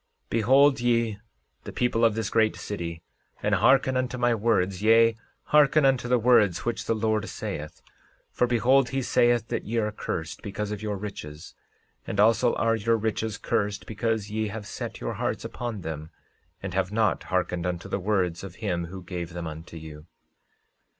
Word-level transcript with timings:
13:21 0.29 0.29
Behold 0.31 0.79
ye, 0.79 1.19
the 1.63 1.71
people 1.71 2.03
of 2.03 2.15
this 2.15 2.31
great 2.31 2.55
city, 2.55 3.03
and 3.43 3.53
hearken 3.53 3.95
unto 3.95 4.17
my 4.17 4.33
words; 4.33 4.81
yea, 4.81 5.15
hearken 5.43 5.85
unto 5.85 6.07
the 6.07 6.17
words 6.17 6.65
which 6.65 6.85
the 6.85 6.95
Lord 6.95 7.29
saith; 7.29 7.83
for 8.31 8.47
behold, 8.47 8.89
he 8.89 9.03
saith 9.03 9.49
that 9.49 9.65
ye 9.65 9.77
are 9.77 9.91
cursed 9.91 10.41
because 10.41 10.71
of 10.71 10.81
your 10.81 10.97
riches, 10.97 11.53
and 12.07 12.19
also 12.19 12.55
are 12.55 12.75
your 12.75 12.97
riches 12.97 13.37
cursed 13.37 13.85
because 13.85 14.31
ye 14.31 14.47
have 14.47 14.65
set 14.65 15.01
your 15.01 15.13
hearts 15.13 15.45
upon 15.45 15.81
them, 15.81 16.09
and 16.63 16.73
have 16.73 16.91
not 16.91 17.21
hearkened 17.25 17.67
unto 17.67 17.87
the 17.87 17.99
words 17.99 18.43
of 18.43 18.55
him 18.55 18.85
who 18.85 19.03
gave 19.03 19.33
them 19.33 19.45
unto 19.45 19.77
you. 19.77 20.07